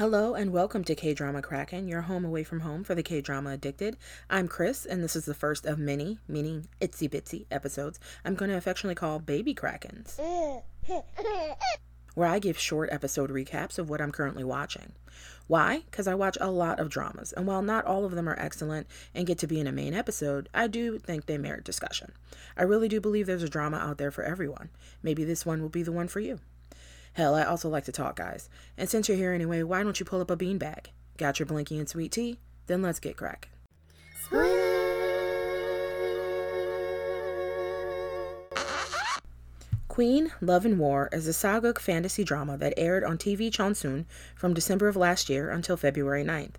[0.00, 3.20] Hello and welcome to K Drama Kraken, your home away from home for the K
[3.20, 3.98] Drama addicted.
[4.30, 8.50] I'm Chris, and this is the first of many, meaning itsy bitsy episodes I'm going
[8.50, 10.18] to affectionately call Baby Krakens,
[12.14, 14.92] where I give short episode recaps of what I'm currently watching.
[15.48, 15.82] Why?
[15.90, 18.86] Because I watch a lot of dramas, and while not all of them are excellent
[19.14, 22.12] and get to be in a main episode, I do think they merit discussion.
[22.56, 24.70] I really do believe there's a drama out there for everyone.
[25.02, 26.40] Maybe this one will be the one for you.
[27.12, 28.48] Hell, I also like to talk, guys.
[28.78, 30.86] And since you're here anyway, why don't you pull up a beanbag?
[31.16, 32.38] Got your blinky and sweet tea?
[32.66, 33.50] Then let's get cracking.
[39.88, 44.54] Queen, Love and War is a saga fantasy drama that aired on TV Chosun from
[44.54, 46.54] December of last year until February 9th.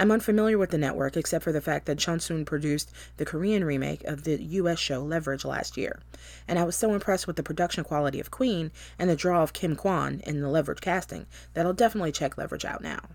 [0.00, 4.02] I'm unfamiliar with the network except for the fact that Chosun produced the Korean remake
[4.04, 6.00] of the US show Leverage last year,
[6.48, 9.52] and I was so impressed with the production quality of Queen and the draw of
[9.52, 13.10] Kim Kwan in the Leverage casting that I'll definitely check Leverage out now.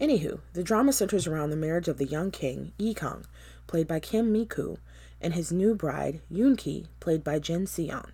[0.00, 3.24] Anywho, the drama centers around the marriage of the young king, Yi Kung,
[3.68, 4.78] played by Kim Min-kyu,
[5.20, 8.10] and his new bride, Yoon Ki, played by Jin Si-yeon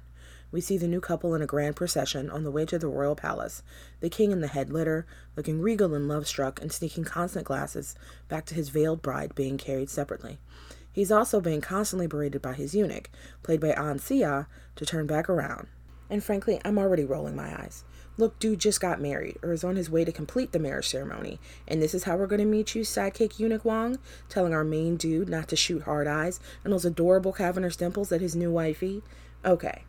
[0.50, 3.16] we see the new couple in a grand procession on the way to the royal
[3.16, 3.62] palace,
[4.00, 7.94] the king in the head litter, looking regal and love struck and sneaking constant glasses
[8.28, 10.38] back to his veiled bride being carried separately.
[10.92, 13.11] He's also being constantly berated by his eunuch,
[13.42, 15.69] played by An Sia, to turn back around.
[16.08, 17.84] And frankly, I'm already rolling my eyes.
[18.16, 21.38] Look, dude just got married, or is on his way to complete the marriage ceremony,
[21.69, 23.98] and this is how we're going to meet you, sidekick eunuch Wong,
[24.31, 28.22] telling our main dude not to shoot hard eyes and those adorable cavernous dimples at
[28.22, 29.03] his new wifey.
[29.44, 29.84] Okay,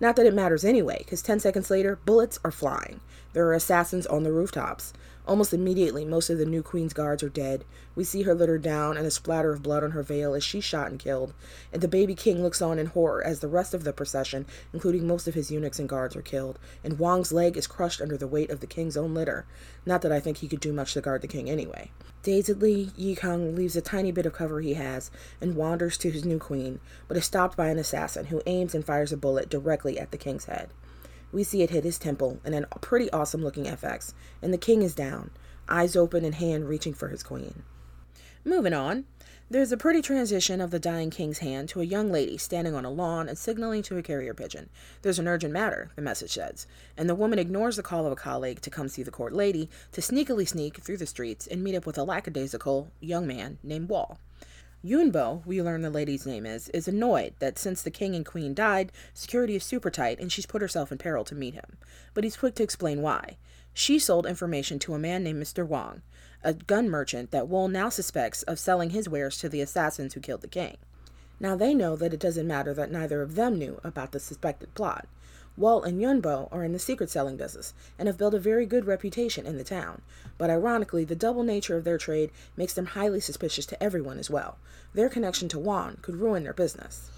[0.00, 3.00] not that it matters anyway, because 10 seconds later, bullets are flying.
[3.38, 4.92] There are assassins on the rooftops.
[5.24, 7.64] Almost immediately, most of the new queen's guards are dead.
[7.94, 10.64] We see her littered down and a splatter of blood on her veil as she's
[10.64, 11.34] shot and killed.
[11.72, 15.06] And the baby king looks on in horror as the rest of the procession, including
[15.06, 16.58] most of his eunuchs and guards, are killed.
[16.82, 19.46] And Wong's leg is crushed under the weight of the king's own litter.
[19.86, 21.92] Not that I think he could do much to guard the king anyway.
[22.24, 26.24] Dazedly, Yi Kung leaves a tiny bit of cover he has and wanders to his
[26.24, 29.96] new queen, but is stopped by an assassin who aims and fires a bullet directly
[29.96, 30.70] at the king's head.
[31.32, 34.82] We see it hit his temple in a pretty awesome looking FX, and the king
[34.82, 35.30] is down,
[35.68, 37.62] eyes open and hand reaching for his queen.
[38.44, 39.04] Moving on,
[39.50, 42.84] there's a pretty transition of the dying king's hand to a young lady standing on
[42.84, 44.68] a lawn and signaling to a carrier pigeon.
[45.02, 48.16] There's an urgent matter, the message says, and the woman ignores the call of a
[48.16, 51.74] colleague to come see the court lady to sneakily sneak through the streets and meet
[51.74, 54.18] up with a lackadaisical young man named Wall.
[54.84, 58.54] Yunbo, we learn the lady's name is, is annoyed that since the king and queen
[58.54, 61.78] died, security is super tight and she's put herself in peril to meet him.
[62.14, 63.38] But he's quick to explain why.
[63.74, 65.66] She sold information to a man named Mr.
[65.66, 66.02] Wong,
[66.44, 70.20] a gun merchant that Wool now suspects of selling his wares to the assassins who
[70.20, 70.76] killed the king.
[71.40, 74.74] Now they know that it doesn't matter that neither of them knew about the suspected
[74.74, 75.08] plot.
[75.58, 78.86] Walt and Yunbo are in the secret selling business and have built a very good
[78.86, 80.02] reputation in the town.
[80.38, 84.30] But ironically, the double nature of their trade makes them highly suspicious to everyone as
[84.30, 84.58] well.
[84.94, 87.10] Their connection to Juan could ruin their business.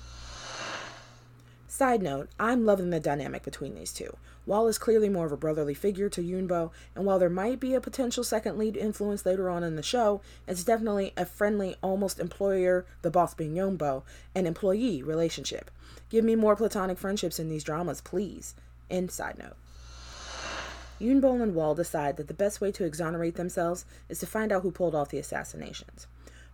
[1.69, 4.17] Side note, I'm loving the dynamic between these two.
[4.47, 7.75] Wall is clearly more of a brotherly figure to Yunbo, and while there might be
[7.75, 12.19] a potential second lead influence later on in the show, it's definitely a friendly, almost
[12.19, 14.03] employer, the boss being Yunbo,
[14.35, 15.71] and employee relationship.
[16.09, 18.55] Give me more platonic friendships in these dramas, please.
[18.91, 19.57] End side note.
[21.01, 24.63] Yunbo and Wall decide that the best way to exonerate themselves is to find out
[24.63, 26.07] who pulled off the assassinations.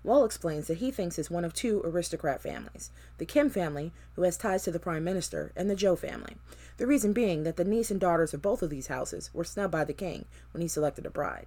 [0.06, 4.22] Wall explains that he thinks it's one of two aristocrat families the Kim family, who
[4.22, 6.36] has ties to the Prime Minister, and the Joe family.
[6.76, 9.72] The reason being that the niece and daughters of both of these houses were snubbed
[9.72, 11.46] by the king when he selected a bride.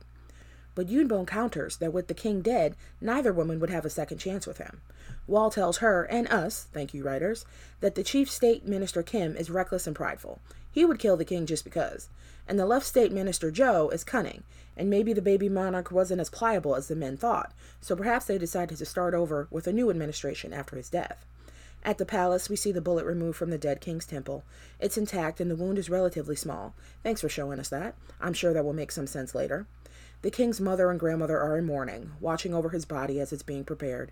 [0.75, 4.45] But Yunbo counters that with the king dead, neither woman would have a second chance
[4.45, 4.81] with him.
[5.25, 7.45] Wall tells her, and us, thank you writers,
[7.79, 10.41] that the chief state minister Kim is reckless and prideful.
[10.71, 12.09] He would kill the king just because.
[12.47, 14.43] And the left state minister Joe is cunning,
[14.75, 18.37] and maybe the baby monarch wasn't as pliable as the men thought, so perhaps they
[18.37, 21.25] decided to start over with a new administration after his death.
[21.83, 24.43] At the palace, we see the bullet removed from the dead king's temple.
[24.79, 26.75] It's intact and the wound is relatively small.
[27.03, 27.95] Thanks for showing us that.
[28.19, 29.65] I'm sure that will make some sense later.
[30.21, 33.63] The king's mother and grandmother are in mourning, watching over his body as it's being
[33.63, 34.11] prepared.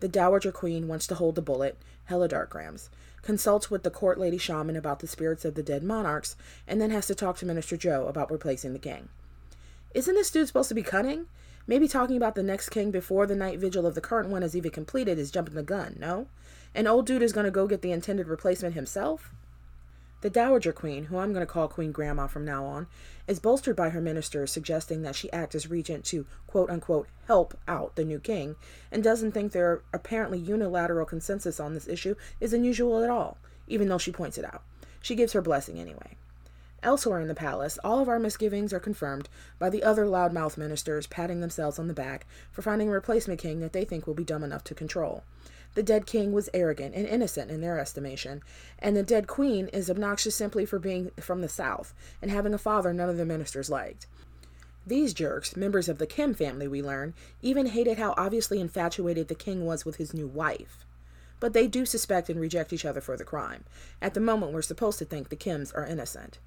[0.00, 2.90] The Dowager Queen wants to hold the bullet, Hella Darkgrams,
[3.26, 6.36] consults with the court lady shaman about the spirits of the dead monarchs,
[6.66, 9.08] and then has to talk to Minister Joe about replacing the king.
[9.94, 11.26] Isn't this dude supposed to be cunning?
[11.66, 14.54] Maybe talking about the next king before the night vigil of the current one is
[14.54, 16.28] even completed is jumping the gun, no?
[16.72, 19.32] An old dude is going to go get the intended replacement himself?
[20.26, 22.88] The Dowager Queen, who I'm going to call Queen Grandma from now on,
[23.28, 27.56] is bolstered by her ministers suggesting that she act as regent to quote unquote help
[27.68, 28.56] out the new king,
[28.90, 33.38] and doesn't think their apparently unilateral consensus on this issue is unusual at all,
[33.68, 34.64] even though she points it out.
[35.00, 36.16] She gives her blessing anyway.
[36.82, 39.28] Elsewhere in the palace, all of our misgivings are confirmed
[39.58, 43.60] by the other loudmouth ministers patting themselves on the back for finding a replacement king
[43.60, 45.24] that they think will be dumb enough to control.
[45.74, 48.42] The dead king was arrogant and innocent in their estimation,
[48.78, 51.92] and the dead queen is obnoxious simply for being from the south
[52.22, 54.06] and having a father none of the ministers liked.
[54.86, 59.34] These jerks, members of the Kim family, we learn, even hated how obviously infatuated the
[59.34, 60.86] king was with his new wife.
[61.40, 63.64] But they do suspect and reject each other for the crime.
[64.00, 66.38] At the moment, we're supposed to think the Kims are innocent.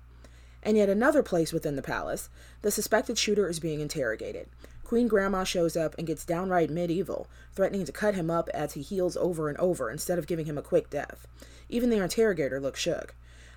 [0.63, 2.29] And yet another place within the palace,
[2.61, 4.49] the suspected shooter is being interrogated.
[4.83, 8.81] Queen Grandma shows up and gets downright medieval, threatening to cut him up as he
[8.81, 11.27] heals over and over instead of giving him a quick death.
[11.69, 13.13] Even the interrogator looks shook.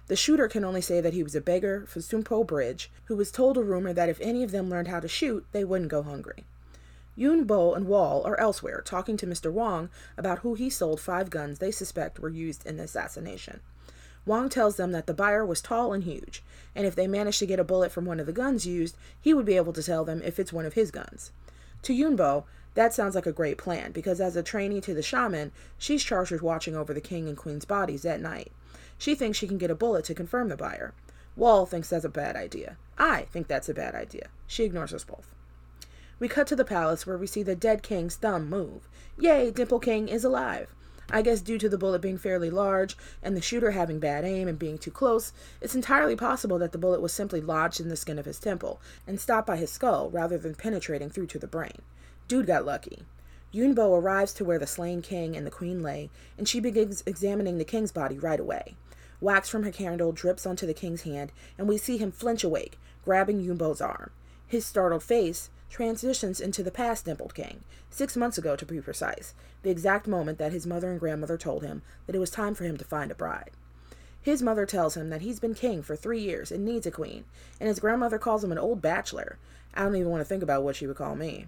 [0.08, 3.30] The shooter can only say that he was a beggar from Sumpo Bridge, who was
[3.30, 6.02] told a rumor that if any of them learned how to shoot, they wouldn't go
[6.02, 6.44] hungry.
[7.14, 9.52] Yun Bo and Wall are elsewhere, talking to Mr.
[9.52, 13.60] Wong about who he sold five guns they suspect were used in the assassination.
[14.24, 16.42] Wong tells them that the buyer was tall and huge,
[16.74, 19.34] and if they managed to get a bullet from one of the guns used, he
[19.34, 21.32] would be able to tell them if it's one of his guns.
[21.82, 25.52] To Yunbo, that sounds like a great plan because as a trainee to the shaman,
[25.76, 28.52] she's charged with watching over the king and queen's bodies at night.
[28.96, 30.94] She thinks she can get a bullet to confirm the buyer.
[31.36, 32.76] Wall thinks that's a bad idea.
[32.96, 34.28] I think that's a bad idea.
[34.46, 35.34] She ignores us both.
[36.18, 38.88] We cut to the palace where we see the dead king's thumb move.
[39.18, 40.72] Yay, Dimple King is alive.
[41.14, 44.48] I guess due to the bullet being fairly large and the shooter having bad aim
[44.48, 47.96] and being too close, it's entirely possible that the bullet was simply lodged in the
[47.96, 51.46] skin of his temple and stopped by his skull rather than penetrating through to the
[51.46, 51.82] brain.
[52.28, 53.02] Dude got lucky.
[53.52, 57.58] Yunbo arrives to where the slain king and the queen lay, and she begins examining
[57.58, 58.76] the king's body right away.
[59.20, 62.78] Wax from her candle drips onto the king's hand, and we see him flinch awake,
[63.04, 64.10] grabbing Yunbo's arm.
[64.46, 69.32] His startled face transitions into the past dimpled king, six months ago to be precise,
[69.62, 72.64] the exact moment that his mother and grandmother told him that it was time for
[72.64, 73.52] him to find a bride.
[74.20, 77.24] His mother tells him that he's been king for three years and needs a queen,
[77.58, 79.38] and his grandmother calls him an old bachelor.
[79.72, 81.46] I don't even want to think about what she would call me.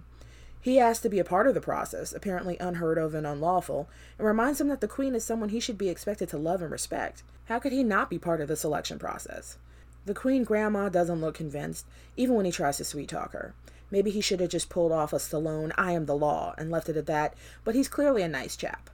[0.59, 3.87] He asks to be a part of the process, apparently unheard of and unlawful,
[4.17, 6.71] and reminds him that the queen is someone he should be expected to love and
[6.71, 7.21] respect.
[7.45, 9.59] How could he not be part of the selection process?
[10.07, 11.85] The queen grandma doesn't look convinced,
[12.17, 13.53] even when he tries to sweet talk her.
[13.91, 16.89] Maybe he should have just pulled off a Stallone I am the law and left
[16.89, 18.89] it at that, but he's clearly a nice chap.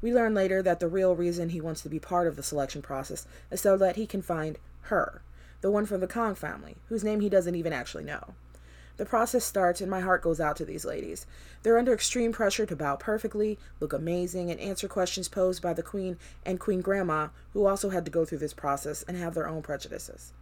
[0.00, 2.82] We learn later that the real reason he wants to be part of the selection
[2.82, 5.22] process is so that he can find her,
[5.62, 8.34] the one from the Kong family, whose name he doesn't even actually know.
[8.98, 11.26] The process starts, and my heart goes out to these ladies.
[11.62, 15.82] They're under extreme pressure to bow perfectly, look amazing, and answer questions posed by the
[15.82, 16.16] Queen
[16.46, 19.60] and Queen Grandma, who also had to go through this process and have their own
[19.60, 20.32] prejudices.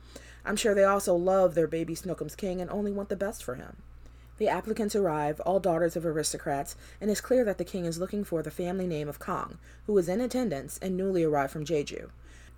[0.45, 3.55] I'm sure they also love their baby Snookums King and only want the best for
[3.55, 3.79] him.
[4.39, 8.25] The applicants arrive, all daughters of aristocrats, and it's clear that the king is looking
[8.25, 12.11] for the family name of Kong, who is in attendance and newly arrived from Jeju.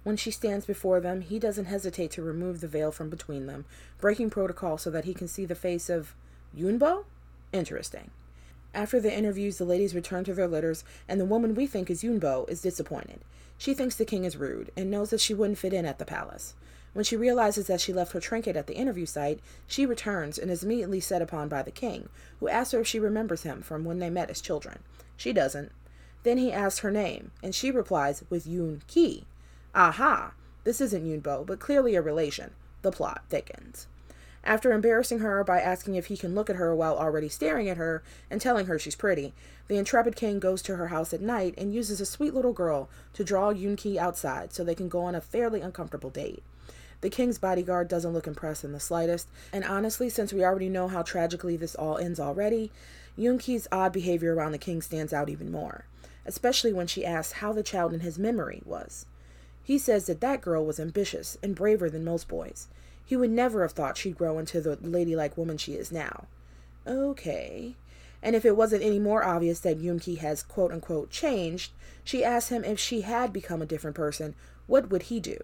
[0.02, 3.64] When she stands before them, he doesn't hesitate to remove the veil from between them,
[3.98, 6.14] breaking protocol so that he can see the face of
[6.56, 7.04] Yunbo?
[7.52, 8.10] Interesting.
[8.76, 12.02] After the interviews, the ladies return to their litters, and the woman we think is
[12.02, 13.20] Yunbo is disappointed.
[13.56, 16.04] She thinks the king is rude and knows that she wouldn't fit in at the
[16.04, 16.52] palace.
[16.92, 20.50] When she realizes that she left her trinket at the interview site, she returns and
[20.50, 23.82] is immediately set upon by the king, who asks her if she remembers him from
[23.86, 24.80] when they met as children.
[25.16, 25.72] She doesn't.
[26.22, 29.24] Then he asks her name, and she replies with Yun Ki.
[29.74, 30.34] Aha!
[30.64, 32.50] This isn't Yunbo, but clearly a relation.
[32.82, 33.86] The plot thickens.
[34.46, 37.78] After embarrassing her by asking if he can look at her while already staring at
[37.78, 39.34] her and telling her she's pretty,
[39.66, 42.88] the intrepid king goes to her house at night and uses a sweet little girl
[43.14, 46.44] to draw Yunki outside so they can go on a fairly uncomfortable date.
[47.00, 50.86] The king's bodyguard doesn't look impressed in the slightest, and honestly, since we already know
[50.86, 52.70] how tragically this all ends already,
[53.18, 55.86] Yunki's odd behavior around the king stands out even more,
[56.24, 59.06] especially when she asks how the child in his memory was.
[59.64, 62.68] He says that that girl was ambitious and braver than most boys.
[63.06, 66.26] He would never have thought she'd grow into the ladylike woman she is now.
[66.86, 67.76] Okay.
[68.22, 71.70] And if it wasn't any more obvious that Yunki has quote unquote changed,
[72.02, 74.34] she asks him if she had become a different person,
[74.66, 75.38] what would he do?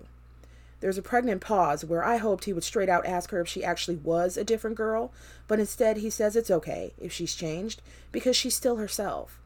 [0.80, 3.62] There's a pregnant pause where I hoped he would straight out ask her if she
[3.62, 5.12] actually was a different girl,
[5.46, 9.38] but instead he says it's okay if she's changed because she's still herself.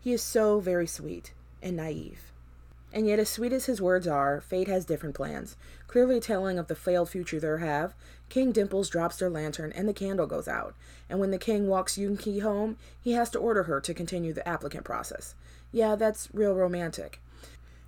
[0.00, 2.27] He is so very sweet and naive.
[2.92, 5.56] And yet, as sweet as his words are, fate has different plans.
[5.86, 7.94] Clearly telling of the failed future they have,
[8.28, 10.74] King Dimples drops their lantern and the candle goes out.
[11.08, 14.46] And when the king walks Yunki home, he has to order her to continue the
[14.48, 15.34] applicant process.
[15.72, 17.20] Yeah, that's real romantic.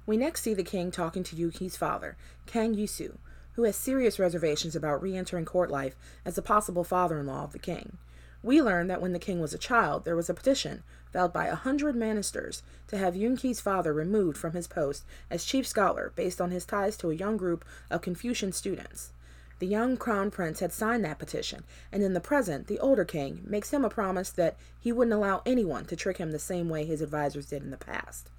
[0.06, 2.16] We next see the king talking to Yuki's father,
[2.46, 3.16] Kang Yusu,
[3.52, 7.44] who has serious reservations about re entering court life as the possible father in law
[7.44, 7.98] of the king.
[8.42, 10.82] We learn that when the king was a child, there was a petition
[11.12, 15.66] filed by a hundred ministers to have Yunki's father removed from his post as chief
[15.66, 19.12] scholar based on his ties to a young group of Confucian students.
[19.58, 23.42] The young crown prince had signed that petition, and in the present, the older king
[23.44, 26.86] makes him a promise that he wouldn't allow anyone to trick him the same way
[26.86, 28.30] his advisors did in the past.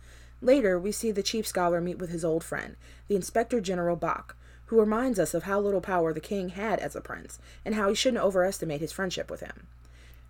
[0.41, 2.75] Later, we see the chief scholar meet with his old friend,
[3.07, 6.95] the Inspector General Bach, who reminds us of how little power the king had as
[6.95, 9.67] a prince, and how he shouldn't overestimate his friendship with him.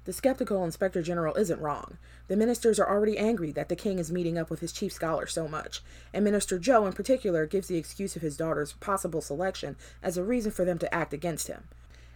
[0.05, 1.99] The skeptical inspector general isn't wrong.
[2.27, 5.27] The ministers are already angry that the king is meeting up with his chief scholar
[5.27, 9.75] so much, and Minister Joe in particular gives the excuse of his daughter's possible selection
[10.01, 11.65] as a reason for them to act against him.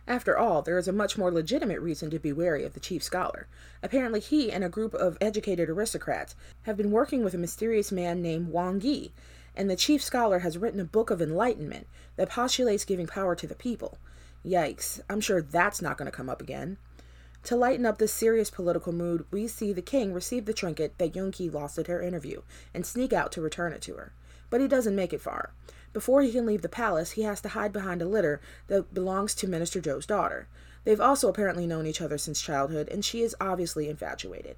[0.08, 3.04] After all, there is a much more legitimate reason to be wary of the chief
[3.04, 3.48] scholar.
[3.84, 8.20] Apparently, he and a group of educated aristocrats have been working with a mysterious man
[8.20, 9.12] named Wang Yi,
[9.56, 13.46] and the chief scholar has written a book of enlightenment that postulates giving power to
[13.48, 14.00] the people.
[14.44, 16.78] Yikes, I'm sure that's not going to come up again.
[17.46, 21.14] To lighten up this serious political mood, we see the king receive the trinket that
[21.14, 22.42] Yunqi lost at her interview
[22.74, 24.14] and sneak out to return it to her.
[24.50, 25.52] But he doesn't make it far.
[25.94, 29.36] Before he can leave the palace, he has to hide behind a litter that belongs
[29.36, 30.48] to Minister Joe's daughter.
[30.86, 34.56] They've also apparently known each other since childhood, and she is obviously infatuated.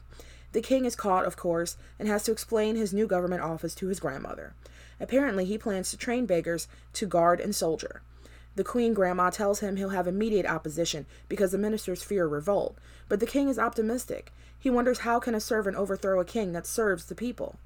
[0.53, 3.87] The king is caught, of course, and has to explain his new government office to
[3.87, 4.53] his grandmother.
[4.97, 8.01] Apparently, he plans to train beggars to guard and soldier.
[8.57, 12.75] The queen grandma tells him he'll have immediate opposition because the ministers fear revolt,
[13.07, 14.33] but the king is optimistic.
[14.57, 17.59] He wonders how can a servant overthrow a king that serves the people.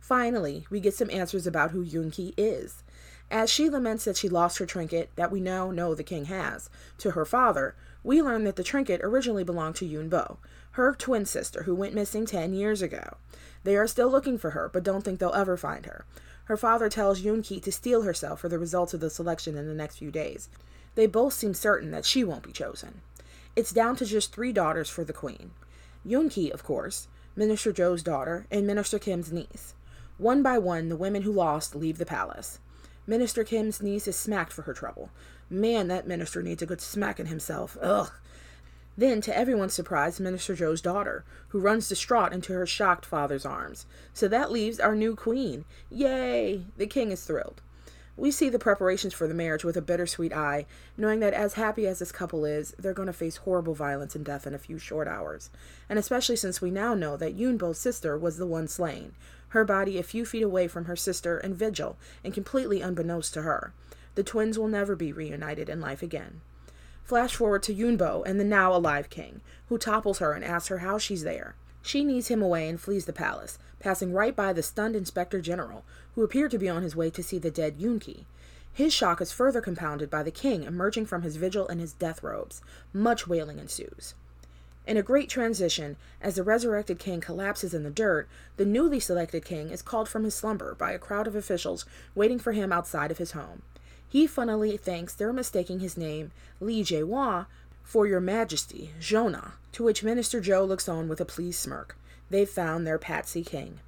[0.00, 2.82] Finally, we get some answers about who Yunqi is.
[3.30, 6.70] As she laments that she lost her trinket, that we now know the king has,
[6.96, 10.38] to her father, we learn that the trinket originally belonged to Yunbo,
[10.72, 13.18] her twin sister who went missing 10 years ago.
[13.64, 16.06] They are still looking for her, but don't think they'll ever find her.
[16.46, 19.74] Her father tells Yunqi to steel herself for the results of the selection in the
[19.74, 20.48] next few days.
[20.94, 23.02] They both seem certain that she won't be chosen.
[23.54, 25.50] It's down to just three daughters for the queen.
[26.06, 29.74] Yunqi, of course, Minister Joe's daughter, and Minister Kim's niece.
[30.18, 32.58] One by one, the women who lost leave the palace.
[33.06, 35.10] Minister Kim's niece is smacked for her trouble.
[35.50, 37.76] Man, that minister needs a good smacking himself.
[37.80, 38.10] Ugh.
[38.98, 43.86] Then, to everyone's surprise, Minister Joe's daughter, who runs distraught into her shocked father's arms.
[44.14, 45.66] So that leaves our new queen.
[45.90, 46.64] Yay!
[46.78, 47.60] The king is thrilled.
[48.16, 50.64] We see the preparations for the marriage with a bittersweet eye,
[50.96, 54.24] knowing that as happy as this couple is, they're going to face horrible violence and
[54.24, 55.50] death in a few short hours.
[55.90, 59.12] And especially since we now know that Yunbo's sister was the one slain,
[59.48, 63.42] her body a few feet away from her sister in vigil, and completely unbeknownst to
[63.42, 63.74] her.
[64.14, 66.40] The twins will never be reunited in life again.
[67.06, 70.78] Flash forward to Yunbo and the now alive king, who topples her and asks her
[70.78, 71.54] how she's there.
[71.80, 75.84] She needs him away and flees the palace, passing right by the stunned inspector general,
[76.16, 78.24] who appeared to be on his way to see the dead Yunqi.
[78.72, 82.24] His shock is further compounded by the king emerging from his vigil in his death
[82.24, 82.60] robes.
[82.92, 84.14] Much wailing ensues.
[84.84, 89.44] In a great transition, as the resurrected king collapses in the dirt, the newly selected
[89.44, 91.86] king is called from his slumber by a crowd of officials
[92.16, 93.62] waiting for him outside of his home.
[94.08, 97.46] He funnily thinks they're mistaking his name, Li Jiehua,
[97.82, 101.96] for your majesty, Jonah, to which Minister Joe looks on with a pleased smirk.
[102.30, 103.80] They've found their Patsy King.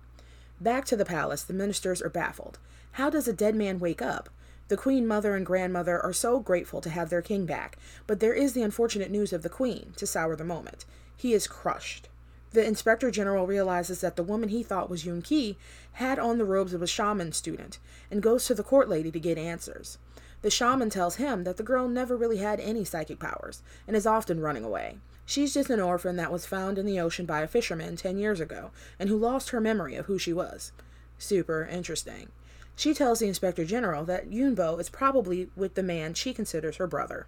[0.60, 2.58] Back to the palace, the ministers are baffled.
[2.92, 4.28] How does a dead man wake up?
[4.68, 8.34] The queen mother and grandmother are so grateful to have their king back, but there
[8.34, 10.84] is the unfortunate news of the queen to sour the moment.
[11.16, 12.08] He is crushed.
[12.52, 15.58] The inspector general realizes that the woman he thought was Yun Ki
[15.92, 17.78] had on the robes of a shaman student
[18.10, 19.98] and goes to the court lady to get answers.
[20.40, 24.06] The shaman tells him that the girl never really had any psychic powers and is
[24.06, 24.98] often running away.
[25.26, 28.40] She's just an orphan that was found in the ocean by a fisherman 10 years
[28.40, 30.72] ago and who lost her memory of who she was.
[31.18, 32.28] Super interesting.
[32.76, 36.86] She tells the inspector general that Yunbo is probably with the man she considers her
[36.86, 37.26] brother.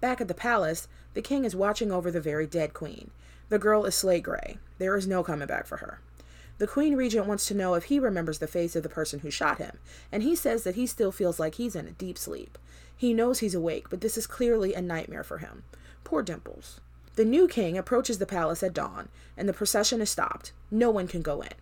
[0.00, 3.10] Back at the palace, the king is watching over the very dead queen.
[3.48, 4.58] The girl is slate gray.
[4.78, 6.00] There is no coming back for her.
[6.58, 9.30] The Queen Regent wants to know if he remembers the face of the person who
[9.30, 9.78] shot him,
[10.10, 12.58] and he says that he still feels like he's in a deep sleep.
[12.96, 15.62] He knows he's awake, but this is clearly a nightmare for him.
[16.02, 16.80] Poor Dimples.
[17.14, 20.52] The new king approaches the palace at dawn, and the procession is stopped.
[20.70, 21.54] No one can go in.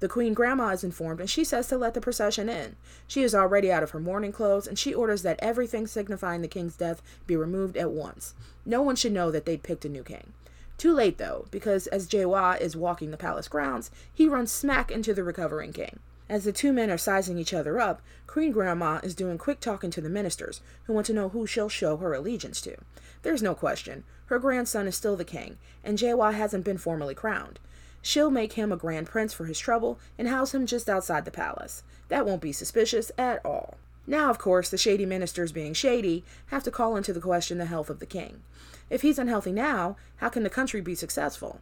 [0.00, 2.76] The queen grandma is informed and she says to let the procession in.
[3.08, 6.46] She is already out of her mourning clothes and she orders that everything signifying the
[6.46, 8.34] king's death be removed at once.
[8.64, 10.34] No one should know that they'd picked a new king.
[10.78, 15.12] Too late, though, because as Jiehua is walking the palace grounds, he runs smack into
[15.12, 15.98] the recovering king.
[16.28, 19.90] As the two men are sizing each other up, Queen Grandma is doing quick talking
[19.90, 22.76] to the ministers, who want to know who she'll show her allegiance to.
[23.22, 24.04] There's no question.
[24.26, 27.58] Her grandson is still the king, and Jiehua hasn't been formally crowned.
[28.00, 31.32] She'll make him a grand prince for his trouble and house him just outside the
[31.32, 31.82] palace.
[32.08, 33.78] That won't be suspicious at all.
[34.08, 37.66] Now, of course, the shady ministers, being shady, have to call into the question the
[37.66, 38.40] health of the king.
[38.88, 41.60] If he's unhealthy now, how can the country be successful?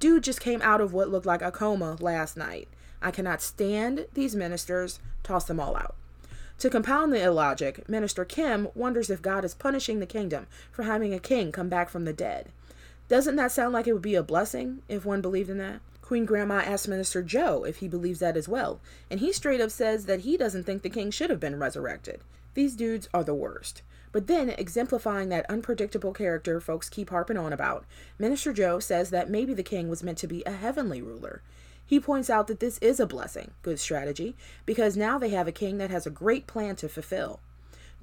[0.00, 2.66] Dude just came out of what looked like a coma last night.
[3.00, 4.98] I cannot stand these ministers.
[5.22, 5.94] Toss them all out.
[6.58, 11.14] To compound the illogic, Minister Kim wonders if God is punishing the kingdom for having
[11.14, 12.48] a king come back from the dead.
[13.06, 15.80] Doesn't that sound like it would be a blessing if one believed in that?
[16.04, 18.78] Queen Grandma asks Minister Joe if he believes that as well,
[19.10, 22.20] and he straight up says that he doesn't think the king should have been resurrected.
[22.52, 23.80] These dudes are the worst.
[24.12, 27.86] But then, exemplifying that unpredictable character folks keep harping on about,
[28.18, 31.40] Minister Joe says that maybe the king was meant to be a heavenly ruler.
[31.86, 35.52] He points out that this is a blessing, good strategy, because now they have a
[35.52, 37.40] king that has a great plan to fulfill.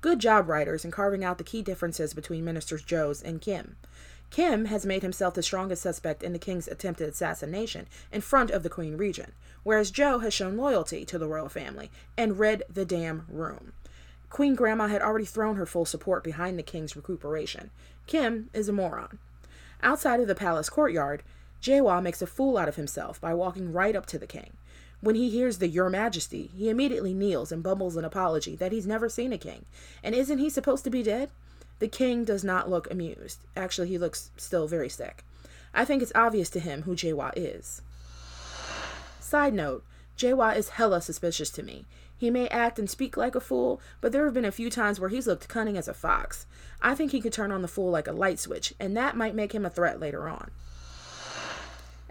[0.01, 3.75] Good job, writers, in carving out the key differences between Ministers Joe's and Kim.
[4.31, 8.63] Kim has made himself the strongest suspect in the king's attempted assassination in front of
[8.63, 9.33] the Queen Regent,
[9.63, 13.73] whereas Joe has shown loyalty to the royal family and read the damn room.
[14.29, 17.69] Queen Grandma had already thrown her full support behind the king's recuperation.
[18.07, 19.19] Kim is a moron.
[19.83, 21.23] Outside of the palace courtyard,
[21.61, 24.53] Jaewa makes a fool out of himself by walking right up to the king.
[25.01, 28.87] When he hears the Your Majesty, he immediately kneels and bumbles an apology that he's
[28.87, 29.65] never seen a king.
[30.01, 31.29] And isn't he supposed to be dead?
[31.81, 33.39] The king does not look amused.
[33.57, 35.23] Actually, he looks still very sick.
[35.73, 37.81] I think it's obvious to him who Jaewa is.
[39.19, 39.83] Side note,
[40.15, 41.85] Jaewa is hella suspicious to me.
[42.15, 44.99] He may act and speak like a fool, but there have been a few times
[44.99, 46.45] where he's looked cunning as a fox.
[46.83, 49.33] I think he could turn on the fool like a light switch, and that might
[49.33, 50.51] make him a threat later on.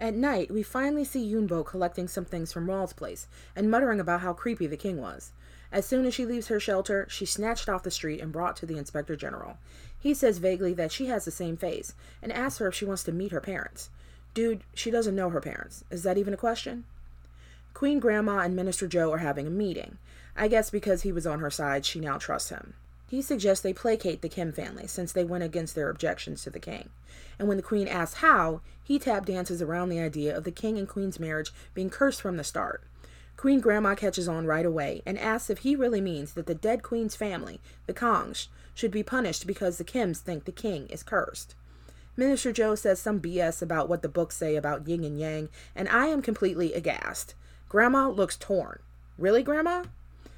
[0.01, 4.19] At night, we finally see Yunbo collecting some things from Raw's place and muttering about
[4.19, 5.31] how creepy the king was.
[5.71, 8.65] As soon as she leaves her shelter, she's snatched off the street and brought to
[8.65, 9.57] the inspector general.
[9.97, 13.03] He says vaguely that she has the same face and asks her if she wants
[13.03, 13.89] to meet her parents.
[14.33, 15.83] Dude, she doesn't know her parents.
[15.89, 16.85] Is that even a question?
[17.73, 19.97] Queen Grandma and Minister Joe are having a meeting.
[20.35, 22.73] I guess because he was on her side, she now trusts him.
[23.07, 26.59] He suggests they placate the Kim family since they went against their objections to the
[26.59, 26.89] king.
[27.37, 30.77] And when the queen asks how, he tap dances around the idea of the king
[30.77, 32.83] and queen's marriage being cursed from the start.
[33.41, 36.83] Queen Grandma catches on right away and asks if he really means that the dead
[36.83, 41.55] queen's family, the Kongs, should be punished because the Kims think the king is cursed.
[42.15, 45.89] Minister Joe says some BS about what the books say about yin and yang, and
[45.89, 47.33] I am completely aghast.
[47.67, 48.77] Grandma looks torn.
[49.17, 49.85] Really, Grandma?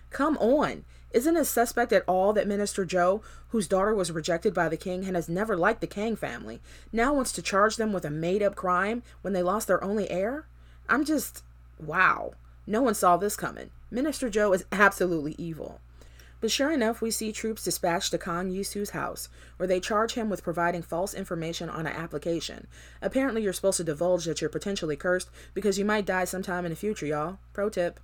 [0.10, 0.86] Come on.
[1.12, 5.04] Isn't it suspect at all that Minister Joe, whose daughter was rejected by the king
[5.04, 6.62] and has never liked the Kang family,
[6.94, 10.10] now wants to charge them with a made up crime when they lost their only
[10.10, 10.46] heir?
[10.88, 11.44] I'm just.
[11.78, 12.36] wow.
[12.66, 13.70] No one saw this coming.
[13.92, 15.80] Minister Joe is absolutely evil.
[16.44, 20.30] But sure enough, we see troops dispatched to Kang Yusu's house, where they charge him
[20.30, 22.68] with providing false information on an application.
[23.02, 26.72] Apparently, you're supposed to divulge that you're potentially cursed because you might die sometime in
[26.72, 27.38] the future, y'all.
[27.54, 28.00] Pro tip.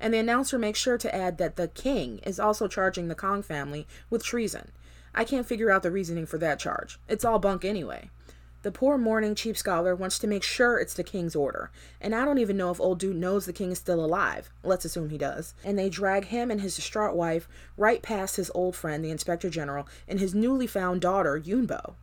[0.00, 3.42] And the announcer makes sure to add that the king is also charging the Kong
[3.42, 4.72] family with treason.
[5.14, 6.98] I can't figure out the reasoning for that charge.
[7.08, 8.08] It's all bunk anyway.
[8.62, 12.24] The poor mourning chief scholar wants to make sure it's the king's order, and I
[12.24, 14.50] don't even know if old dude knows the king is still alive.
[14.62, 15.54] Let's assume he does.
[15.64, 19.50] And they drag him and his distraught wife right past his old friend, the inspector
[19.50, 21.94] general, and his newly found daughter, Yunbo.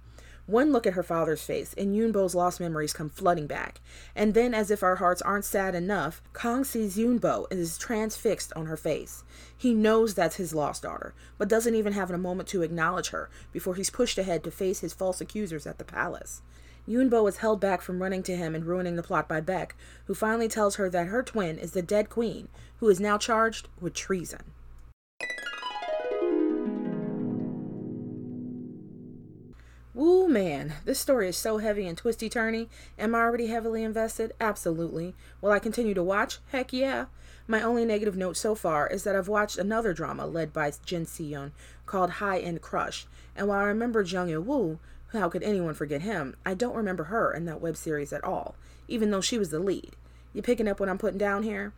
[0.49, 3.81] One look at her father's face, and Yunbo's lost memories come flooding back.
[4.15, 8.51] And then, as if our hearts aren't sad enough, Kang sees Yunbo and is transfixed
[8.55, 9.23] on her face.
[9.55, 13.29] He knows that's his lost daughter, but doesn't even have a moment to acknowledge her
[13.51, 16.41] before he's pushed ahead to face his false accusers at the palace.
[16.87, 20.15] Yunbo is held back from running to him and ruining the plot by Beck, who
[20.15, 23.93] finally tells her that her twin is the dead queen, who is now charged with
[23.93, 24.41] treason.
[29.99, 32.69] Woo man, this story is so heavy and twisty turny.
[32.97, 34.31] Am I already heavily invested?
[34.39, 35.13] Absolutely.
[35.41, 36.39] Will I continue to watch?
[36.53, 37.07] Heck yeah.
[37.49, 41.05] My only negative note so far is that I've watched another drama led by Jin
[41.05, 41.51] Si-yeon
[41.85, 44.79] called High End Crush, and while I remember Jung Il-woo,
[45.11, 48.55] how could anyone forget him, I don't remember her in that web series at all,
[48.87, 49.97] even though she was the lead.
[50.33, 51.73] You picking up what I'm putting down here?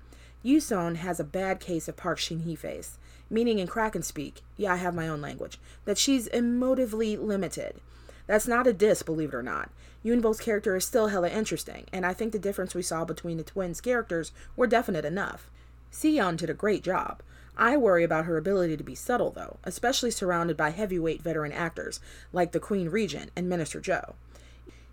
[0.46, 3.00] Yuson has a bad case of Park Shin-hye face,
[3.32, 7.82] meaning in Kraken speak, yeah, I have my own language, that she's emotively limited.
[8.28, 9.70] That's not a diss, believe it or not.
[10.04, 13.44] Yunbo's character is still hella interesting, and I think the difference we saw between the
[13.44, 15.50] twins' characters were definite enough.
[15.92, 17.22] Si-yeon did a great job.
[17.58, 22.00] I worry about her ability to be subtle, though, especially surrounded by heavyweight veteran actors
[22.32, 24.16] like the Queen Regent and Minister Joe.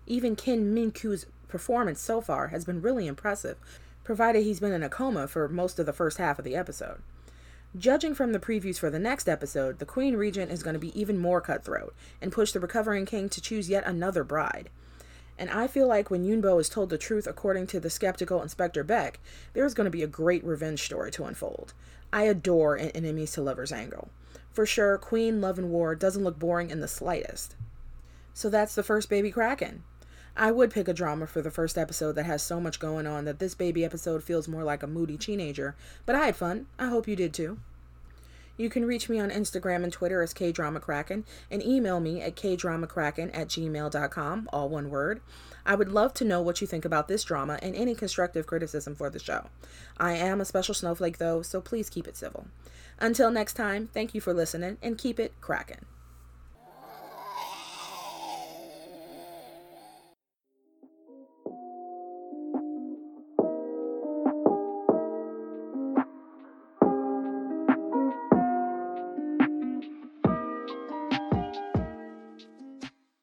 [0.05, 3.57] Even Kim Min-kyu's performance so far has been really impressive,
[4.03, 7.01] provided he's been in a coma for most of the first half of the episode.
[7.77, 10.99] Judging from the previews for the next episode, the Queen Regent is going to be
[10.99, 14.71] even more cutthroat and push the recovering king to choose yet another bride.
[15.37, 18.83] And I feel like when Yunbo is told the truth according to the skeptical Inspector
[18.85, 19.19] Beck,
[19.53, 21.73] there's going to be a great revenge story to unfold.
[22.11, 24.09] I adore an enemies to lovers angle.
[24.51, 27.55] For sure, Queen Love and War doesn't look boring in the slightest.
[28.33, 29.83] So that's the first baby Kraken.
[30.39, 33.25] I would pick a drama for the first episode that has so much going on
[33.25, 35.75] that this baby episode feels more like a moody teenager,
[36.05, 36.67] but I had fun.
[36.79, 37.59] I hope you did too.
[38.55, 43.37] You can reach me on Instagram and Twitter as KDramaKraken and email me at kdramakraken
[43.37, 45.19] at gmail.com, all one word.
[45.65, 48.95] I would love to know what you think about this drama and any constructive criticism
[48.95, 49.47] for the show.
[49.97, 52.47] I am a special snowflake though, so please keep it civil.
[52.97, 55.85] Until next time, thank you for listening and keep it cracking.